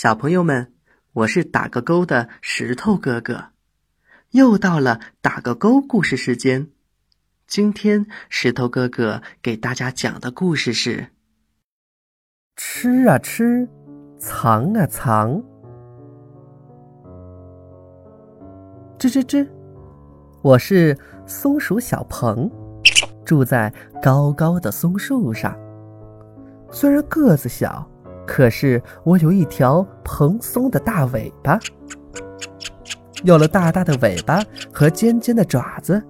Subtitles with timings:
[0.00, 0.74] 小朋友们，
[1.12, 3.46] 我是打个勾的石头哥哥，
[4.30, 6.68] 又到了打个勾故事时间。
[7.48, 11.08] 今天石头哥哥给大家讲的故事是：
[12.54, 13.68] 吃啊吃，
[14.20, 15.42] 藏啊藏。
[19.00, 19.48] 吱吱吱，
[20.42, 20.96] 我是
[21.26, 22.48] 松鼠小鹏，
[23.24, 25.58] 住在高高的松树上。
[26.70, 27.84] 虽然个子小。
[28.28, 31.58] 可是我有一条蓬松的大尾巴，
[33.24, 36.00] 有了大大的尾巴和尖尖的爪子，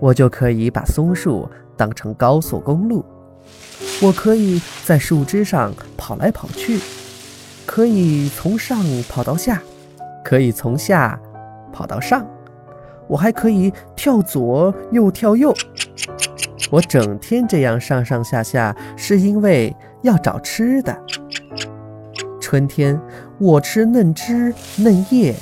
[0.00, 3.04] 我就可以把松树当成高速公路。
[4.02, 6.80] 我可以在树枝上跑来跑去，
[7.66, 9.62] 可以从上跑到下，
[10.24, 11.20] 可以从下
[11.70, 12.26] 跑到上，
[13.06, 15.54] 我还可以跳左又跳右。
[16.70, 20.98] 我整天这样上上下下，是因为要找吃的。
[22.46, 22.96] 春天，
[23.38, 25.34] 我吃嫩枝嫩叶；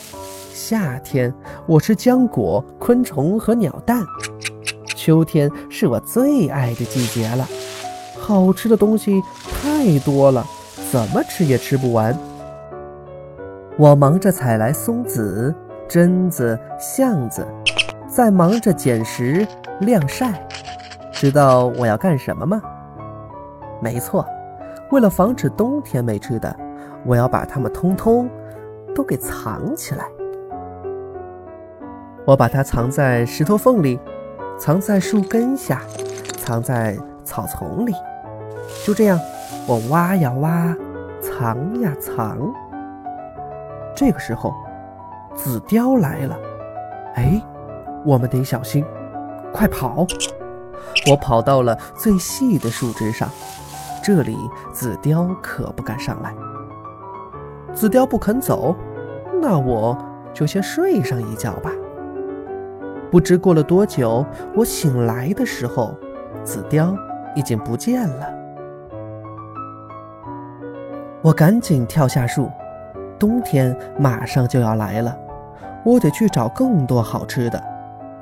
[0.54, 1.30] 夏天，
[1.66, 4.02] 我吃浆果、昆虫和鸟蛋；
[4.96, 7.46] 秋天是我最爱的季节了。
[8.18, 9.20] 好吃的东西
[9.52, 10.46] 太多了，
[10.90, 12.18] 怎么吃也吃不完。
[13.76, 15.54] 我忙着采来松子、
[15.86, 17.46] 榛子、橡子，
[18.08, 19.46] 在忙着捡拾、
[19.80, 20.42] 晾晒。
[21.12, 22.62] 知道我要干什么吗？
[23.82, 24.26] 没错，
[24.90, 26.63] 为了防止冬天没吃的。
[27.04, 28.28] 我要把它们通通
[28.94, 30.04] 都给藏起来。
[32.26, 34.00] 我把它藏在石头缝里，
[34.58, 35.82] 藏在树根下，
[36.38, 37.92] 藏在草丛里。
[38.84, 39.20] 就这样，
[39.66, 40.74] 我挖呀挖，
[41.20, 42.38] 藏呀藏。
[43.94, 44.54] 这个时候，
[45.34, 46.38] 紫貂来了。
[47.16, 47.42] 哎，
[48.06, 48.82] 我们得小心，
[49.52, 50.06] 快跑！
[51.10, 53.28] 我跑到了最细的树枝上，
[54.02, 54.34] 这里
[54.72, 56.34] 紫貂可不敢上来。
[57.74, 58.74] 紫貂不肯走，
[59.42, 59.98] 那我
[60.32, 61.70] 就先睡上一觉吧。
[63.10, 64.24] 不知过了多久，
[64.54, 65.94] 我醒来的时候，
[66.42, 66.96] 紫貂
[67.34, 68.26] 已经不见了。
[71.20, 72.50] 我赶紧跳下树，
[73.18, 75.16] 冬天马上就要来了，
[75.84, 77.62] 我得去找更多好吃的，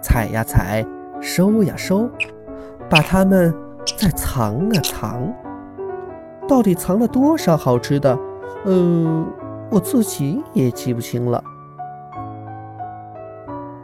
[0.00, 0.84] 采呀采，
[1.20, 2.08] 收呀收，
[2.88, 3.54] 把它们
[3.98, 5.32] 再藏啊藏。
[6.48, 8.18] 到底藏了多少好吃的？
[8.66, 9.26] 嗯。
[9.72, 11.42] 我自己也记不清了。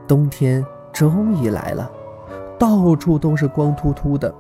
[0.07, 0.63] 冬天
[0.93, 1.91] 终于来了，
[2.59, 4.33] 到处都是光秃秃的，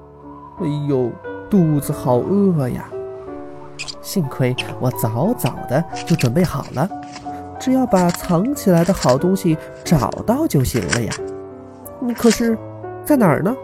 [0.60, 1.10] 哎呦，
[1.48, 2.86] 肚子好饿呀！
[4.02, 6.86] 幸亏我早早的就准备好了，
[7.58, 11.14] 只要把藏起来的好东西找到就行了呀。
[12.14, 12.58] 可是，
[13.06, 13.56] 在哪儿呢？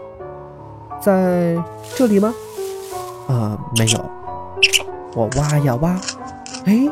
[0.99, 1.55] 在
[1.95, 2.33] 这里吗？
[3.27, 4.03] 啊，没有。
[5.13, 5.95] 我挖呀挖，
[6.65, 6.89] 哎。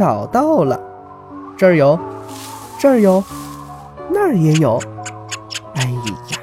[0.00, 0.80] 找到了，
[1.58, 1.98] 这儿有，
[2.78, 3.22] 这儿有，
[4.08, 4.80] 那儿也有。
[5.74, 6.38] 哎呀，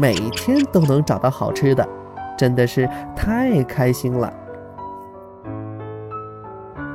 [0.00, 1.84] 每天都能找到好吃的，
[2.38, 4.32] 真的是太开心了。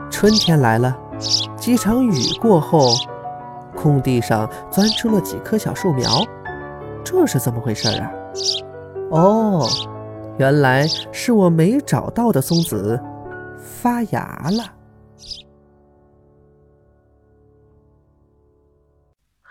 [0.09, 0.97] 春天来了，
[1.57, 2.93] 几场雨过后，
[3.75, 6.23] 空地上钻出了几棵小树苗，
[7.03, 8.09] 这是怎么回事啊？
[9.09, 9.67] 哦，
[10.37, 12.97] 原来是我没找到的松子
[13.57, 14.63] 发芽了。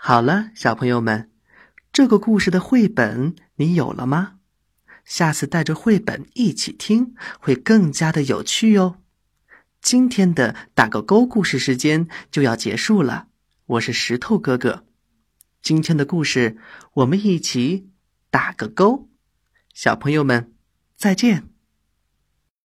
[0.03, 1.29] 好了，小朋友们，
[1.93, 4.37] 这个故事的绘本你有了吗？
[5.05, 8.95] 下次带着绘本一起听，会更加的有趣哟。
[9.79, 13.27] 今天的打个勾故事时间就要结束了，
[13.67, 14.87] 我是石头哥哥。
[15.61, 16.57] 今天的故事
[16.93, 17.91] 我们一起
[18.31, 19.07] 打个勾，
[19.71, 20.55] 小朋友们
[20.97, 21.47] 再见。